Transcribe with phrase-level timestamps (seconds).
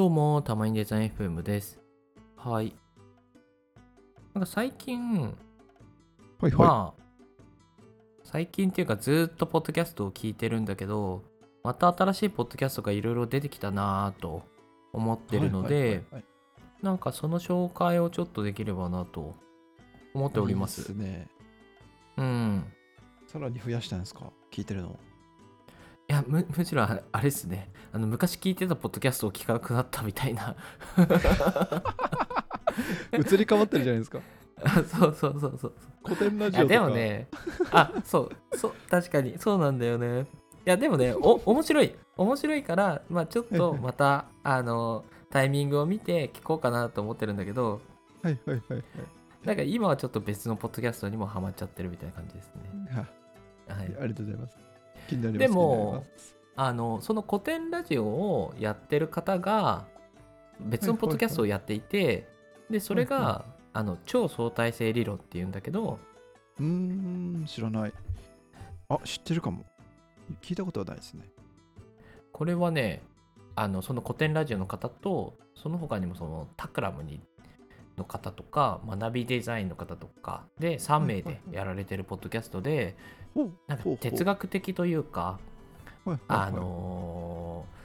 [0.00, 1.78] どうも、たまにデザイン FM です。
[2.34, 2.74] はい。
[4.32, 5.32] なんか最近、はい
[6.44, 6.54] はい。
[6.54, 7.02] まあ、
[8.24, 11.22] 最近っていうかずっとポッドキャストを聞いてるんだけど、
[11.62, 14.42] また新しいポッドキャストがいろいろ出てきたなぁと
[14.94, 16.24] 思ってるので、はいはいはいはい
[16.80, 19.34] なんかその紹介をちょっとできればなと
[20.14, 20.80] 思っております。
[20.80, 21.28] いいですね。
[22.16, 22.64] うん。
[23.26, 24.32] さらに増やしたんですか？
[24.50, 24.98] 聞いてるの。
[26.10, 27.70] いやむむしろあれあれですね。
[27.92, 30.56] あの昔聞いてたポッドキャストを聞かなくなったみたいな。
[33.12, 34.18] 移り変わってるじゃないですか。
[34.90, 35.72] そうそうそうそう
[36.04, 36.66] 古典ラジオ。
[36.66, 37.28] でもね
[37.70, 40.22] あそうそう確かにそうなんだよね。
[40.22, 40.26] い
[40.64, 41.94] やでもねお面白い。
[42.16, 47.80] 面白いからまあちょっとまたあのタイミングを見て聞こうかなと思ってるんだけど。
[48.24, 48.84] はいはいはいはい。
[49.44, 53.06] なんか今はちょっと別のポッドキャストにもハマっちゃってるみたいな感じですね、
[53.68, 54.69] あはい、ありがとうございます。
[55.16, 56.04] でも
[56.56, 59.86] あのその古典ラジオをやってる方が
[60.60, 62.28] 別のポッドキャストをやっていて、
[62.68, 65.98] でそれが、はいはあの超相対性理論っていうんだけど
[66.58, 67.92] うーん、知らない。
[68.88, 69.64] あ、知ってるかも。
[70.42, 71.24] 聞いたことはないですね。
[72.32, 73.02] これはね
[73.56, 77.20] あのその古典ラジオの方とその他にもそのタクラムに
[78.00, 82.96] の方とか学びデザインの方とかで3名でやられてるポッドキャストで
[83.68, 85.38] なんか哲学的というか
[86.26, 87.80] あのー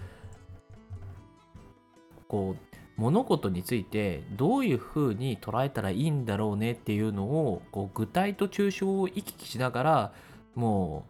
[2.27, 10.13] こう物事についてどういうふうに捉えたらいいんだろうねっていうのをこう具体と抽象を行き来しながら
[10.55, 11.05] も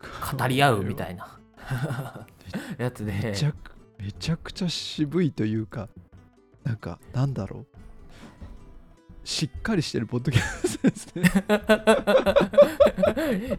[0.00, 1.38] う語り合うみたいな。
[2.78, 3.12] やつで。
[3.12, 5.88] めちゃくめちゃくちゃ渋いというか、
[6.64, 7.66] なんか、なんだろう。
[9.26, 11.24] しっかりしてるポッドキャストですね。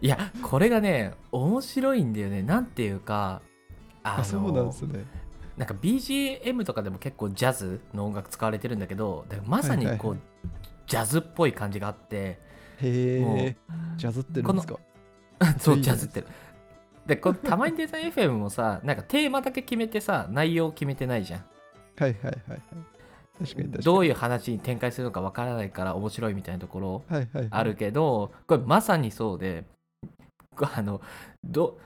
[0.00, 3.42] いやこれがね面白いんだよねなんていうか
[4.02, 5.04] あそうなんですね。
[5.58, 10.18] なんか BGM とかでも結構ジャズの音楽使われてるんだけどまさにこう、はいはいはい
[10.88, 12.38] ジャズっぽい感じがあってへ
[12.80, 13.56] え。
[13.98, 14.78] ジャズってるんですか？
[15.60, 16.26] そうジャズってる
[17.06, 21.40] でこのたまにデザイン FM もさなんかテーマだけ決めてさ内容決めてないじゃん
[21.98, 22.60] はいはいはいはい。
[23.38, 23.70] 確かに。
[23.70, 27.02] どういう話に展開するのかわからないから面白いみたいなところ
[27.50, 29.64] あるけどこれまさにそうで
[30.56, 31.00] こあの
[31.44, 31.78] ど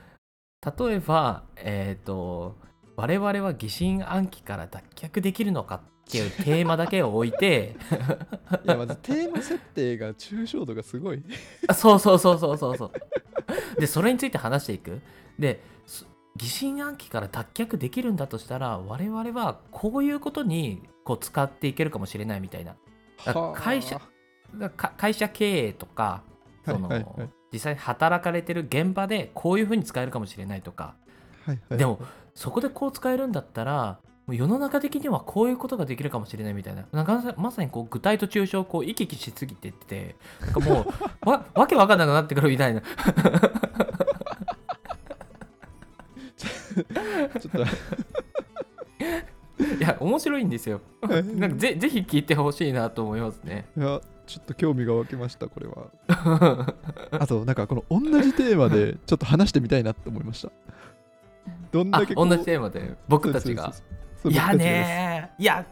[0.79, 2.55] 例えばえっ、と
[2.95, 7.75] 我々は疑心暗鬼から脱却できるのかっていうテーマだけを置いて
[8.65, 11.23] いやまずテーマ設定が抽象度がすごい。
[11.67, 15.01] あそうそうそうそうそうそうでそれについて話していく
[15.39, 16.05] です
[16.35, 22.75] 疑心暗鬼から脱却できるんだとしたら我々はこういうことにこう使っていけるかもしれないみたいな。
[23.55, 24.01] 会社
[24.77, 26.23] 会社経営とか
[26.65, 27.19] その、はいはい。
[27.19, 30.95] はい実際に働かれてる現場でこういうふうに使えるかもしれないとか。
[31.45, 31.99] はいはい、でも
[32.33, 36.85] そこでこう使えるんだったら世の中的にはこういうことができるかもしれないみたいな。
[36.91, 40.85] なんかまさにこう具体と抽象をこう行き来しすぎてってなんかも
[41.25, 42.81] う わわけわかんなくなってくるみたいな
[47.39, 47.65] ちょっと。
[49.77, 50.81] いや面白いんですよ。
[51.01, 53.65] なんかぜぜひ聞いてほしいなと思いますね。
[53.77, 56.73] いやちょっと興味が湧きましたこれは。
[57.11, 60.51] あとなんかこの同じテーマでちょっと話してみたいなって思いました。
[61.71, 63.73] どんあだけ同じテーマで僕たちが。
[64.25, 65.41] いやねー。
[65.41, 65.65] いや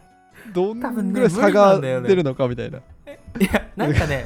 [0.54, 2.80] どん多分ねぐらい差が出るのかみたいな。
[2.80, 2.82] い
[3.46, 4.26] やなんかね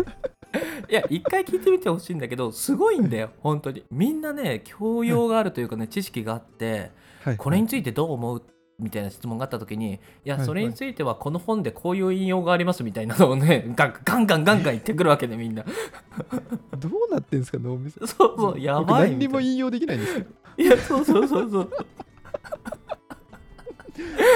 [0.89, 3.29] いや一回聞いてみてほしいんだけどすごいんだよ。
[3.41, 3.83] 本当に。
[3.91, 6.91] みんなね教養があるというかね知識があって
[7.23, 7.37] はい。
[7.37, 8.43] これについてどう思う？
[8.77, 10.45] みたいな質問があった時にいやはい。
[10.45, 15.63] それについてはこの本でこういう引用がありますみたいなのをね ガンガンガンガン言ってくるわけねみんな。
[16.77, 18.05] どうなってんですか脳みそ。
[18.05, 20.25] そうそうや僕ばい何にも引用できないんですけど。
[20.25, 21.71] ないやそうそうそうそう。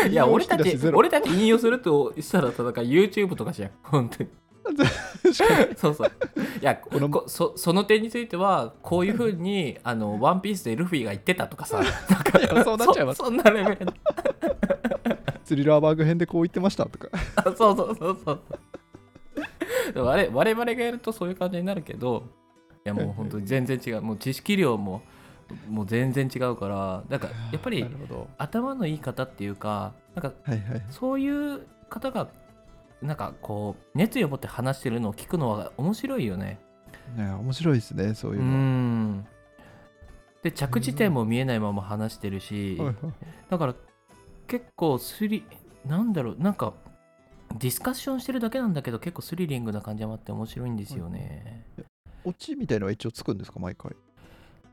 [0.10, 3.72] いや俺たち俺たち引用するとしたらさだから YouTube とかじゃん。
[3.84, 4.30] 本当に
[5.78, 6.12] そうそう。
[6.62, 13.94] いやこのこそその点についてはこういうふうにあのワンピースでルフィが言ってたとかさ なんかそうなっちゃいますそそんなレベル
[15.44, 17.08] スリラーバーグ編でこう言ってましたとか。
[17.36, 18.40] あ そうそうそうそう
[19.96, 22.24] 我我々がやるとそういう感じになるけど
[22.86, 25.02] いやもう本当に全然違うもう知識量も
[25.68, 27.86] もう全然違うからだからやっぱり。
[28.38, 30.34] 頭のいい方っていうかなんか。
[30.90, 32.28] そういう方が
[33.02, 36.60] なんかこう熱意を持って話してるのを聞くのは面白いよね。
[37.18, 38.52] いや面白いですねそういううの。
[38.52, 38.58] は。
[38.58, 39.28] ん。
[40.44, 42.96] で着地点も見えないまま話してるし、はいはい。
[43.50, 43.76] だから
[44.48, 45.44] 結構スリ
[45.86, 46.74] なんだろうなんか
[47.58, 51.66] ディスカッションしてるだけなんだけど結構スリリングな感じもあって面白いんですよね、
[52.24, 53.94] オチみたいのは一応つくんですか毎回？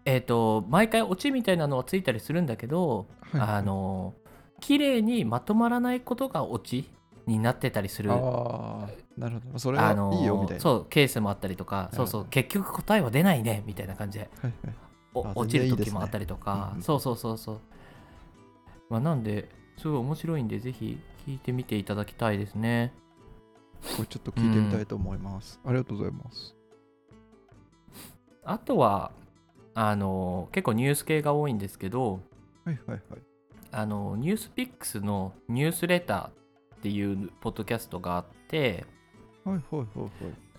[0.04, 3.50] えっ、と毎回オチみたいなのはついたりするんだけど、はいはい。
[3.56, 4.14] あの
[4.60, 6.88] 綺麗にまとまらないことがオチ
[7.26, 9.58] になってたりするああなるほど。
[9.58, 14.74] それはあのーいいよみたいな、そうケースもあったりとかそうそうはい結局答えは出ないねみたいな感じではいはい。
[15.14, 16.82] あお落ちる時もあったりとかうんうん。
[16.82, 17.60] そうそうそうそう。
[18.88, 22.92] まあなんですごい面白いんでぜひ聞いてみていただきたいですね。
[23.96, 26.54] これちょっと聞いてみたいと思います、ありがとうございます。
[28.44, 29.10] あとは
[29.74, 32.20] あの結構ニュース系が多いんですけど
[32.64, 33.20] はいはいはい。
[33.72, 36.32] あのニュースピックスのニュースレターっ
[36.86, 38.86] ていうポッドキャストがあって
[39.44, 40.10] はいはいはいはい。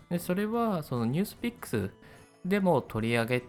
[0.09, 1.89] でそれはそのニュースピックス
[2.43, 3.43] でも取り上げ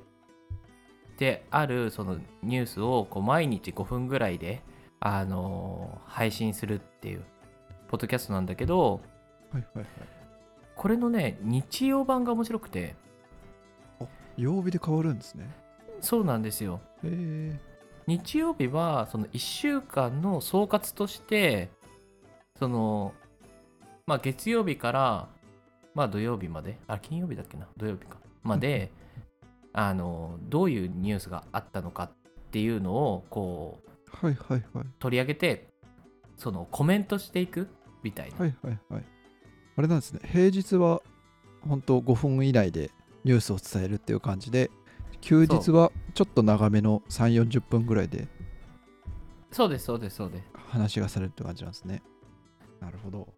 [1.16, 4.62] てあるそのニュースをこう毎日5分ぐらいで
[5.00, 7.24] あの配信するっていう
[7.88, 9.00] ポッドキャストなんだけど
[9.52, 9.86] はいはいはい。
[10.76, 12.94] これのね日曜版が面白くて。
[14.36, 15.50] 曜日で変わるんですね。
[16.00, 16.80] そうなんですよ。
[17.02, 17.60] へえ。
[18.06, 21.70] 日曜日はその1週間の総括として
[22.58, 23.14] その
[24.06, 25.28] まあ月曜日から
[25.94, 26.78] まあ土曜日まで？
[26.86, 27.66] あ金曜日だっけな？
[27.76, 28.18] 土曜日か。
[28.42, 28.90] まで
[29.72, 32.10] あのどういうニュースがあったのかっ
[32.50, 33.80] ていうのをこ
[34.22, 34.86] うはいはいはい。
[34.98, 35.68] 取り上げて
[36.36, 37.68] そのコメントしていく
[38.02, 39.04] みたいな、はいはいはい。
[39.76, 40.20] あれなんですね。
[40.24, 41.02] 平日は
[41.60, 42.90] 本当5分以内で
[43.24, 44.70] ニュースを伝えるっていう感じで
[45.20, 48.28] 休日はちょっと長めの3 4 0分ぐらいで
[49.50, 50.44] そうですそうですそうです。
[50.68, 52.02] 話がされるって感じなんですね
[52.80, 53.28] なるほど。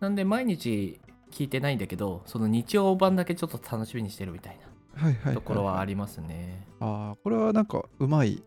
[0.00, 1.00] なんで毎日
[1.30, 4.58] 聞いてないんだけどその日曜版だけちょっと楽しみにしてるみたい
[4.94, 8.42] はいはいはい、なところはありますね、ああこれはなんかうまい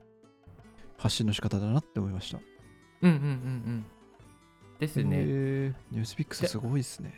[0.98, 2.40] 発信の仕方だなって思いました。
[3.02, 3.86] うんうんうんうん。
[4.80, 5.18] ですへね。
[5.20, 7.14] えニュースピックスすごいですね。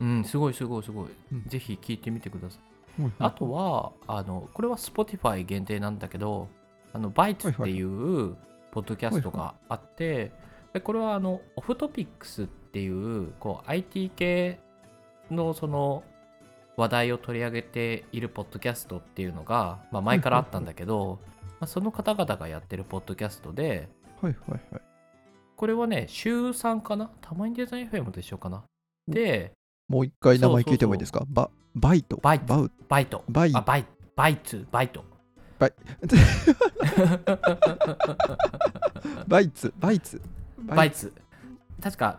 [0.00, 1.44] うんすごいすごいすごい、うん。
[1.46, 2.58] ぜひ聞いてみてくださ
[2.98, 6.48] い、はいあとはあのこれは Spotify 限定なんだけど
[6.92, 8.36] あのバイツっていう
[8.72, 10.32] ポッドキャストがあって、
[10.72, 14.60] でこれはあのオフトピックスっていうこう IT 系
[15.30, 16.04] のその
[16.76, 21.18] 話題を取り上げているポッドキャストっていうのが、まあ、前からあったんだけど、
[21.58, 23.88] まあ、その方々がやってるポッドキャストで
[24.22, 24.82] はいはいはい。
[25.56, 27.10] これはね週3かな？
[27.20, 28.62] たまにデザイン FM と一緒かな？
[29.08, 29.52] で
[29.88, 31.24] もう一回名前聞いてもいいですか？
[31.28, 32.16] ババイト？
[32.22, 32.46] バイト。
[32.46, 32.70] バウ？
[32.88, 33.24] バイト。
[33.28, 33.50] バイ？
[33.54, 33.84] あバイ
[34.16, 35.04] バイツバイト。
[39.28, 39.74] バイツ？
[39.78, 40.22] バイツ？
[40.64, 41.12] バイツ。
[41.82, 42.18] 確か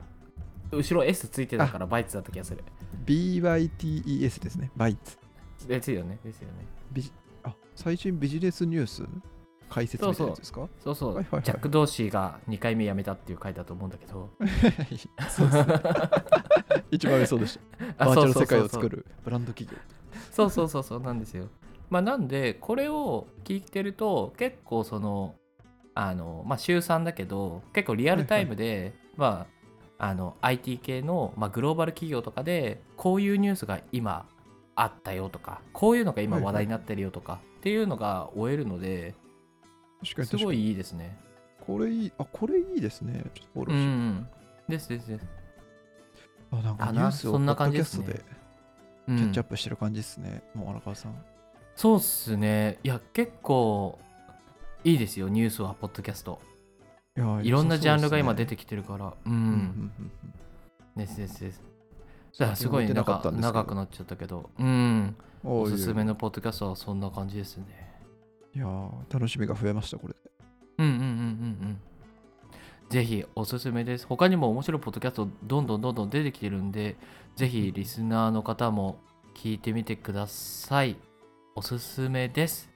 [0.72, 2.64] 後ろ S ついてたからバイツだった気がする。
[3.06, 4.72] BYTES ですね。
[4.76, 5.18] バイツ。
[5.68, 6.18] ですよね。
[6.24, 6.66] ですよね。
[6.92, 7.12] ビジ
[7.44, 9.04] あ最新ビジネスニュース？
[9.70, 10.68] 解説みたいなやつですか？
[10.84, 11.44] そうそう、はいはいはい。
[11.44, 14.30] ジャック・ドーシーが2回目辞めたっていう回だと思うんだけど。
[15.30, 15.66] そうですね。
[16.92, 17.86] 一番上そうでした。
[17.98, 19.78] あバーチャル世界を作るブランド企業。
[20.32, 21.00] そうそうそうそう。
[21.02, 21.48] なんですよ。
[21.90, 25.36] まあなんでこれを聞いてると結構その
[26.04, 29.46] あのまあ週3だけど結構リアルタイムで、ま
[30.00, 34.26] ああの IT 系の、まあ、グローバル企業とかでこういうニュースが今
[34.76, 39.14] あったよとかこういうのが今話題になってるよとかっていうのが追えるので
[40.04, 41.20] すごいいいですね。
[41.68, 43.24] これいいあこれいいですね。
[43.36, 44.28] ちょっとフォロうーして、ん
[44.70, 45.26] ですですです。
[46.52, 48.22] あなんかニュースをポッドキャストで
[49.08, 49.18] うん。
[49.18, 51.24] キャッチアップしてる感じですね、もう荒川さん。
[51.76, 52.80] そうっすね。
[52.84, 54.00] いや結構
[54.84, 56.40] いいですよニュースはポッドキャスト。
[57.44, 59.08] いろんなジャンルが今出ててきてるから。
[59.08, 59.92] ううん
[60.96, 61.62] ですですです。
[62.40, 64.50] だからすごいなんか長くなっちゃったけど。
[64.58, 65.16] うん。
[65.44, 67.66] おすすめのポッドキャストはそんな感じですね。
[68.56, 70.20] いやー楽しみが増えましたこれで。
[70.80, 71.10] うんうんうんうんう
[71.74, 71.80] ん。
[72.90, 74.08] ぜひおすすめです。
[74.08, 76.96] 他にも面白いポッドキャストどんどんどんどん出てきてるんで
[77.36, 78.98] ぜひリスナーの方も
[79.36, 80.98] 聞いてみてください。
[81.56, 82.72] おすすめです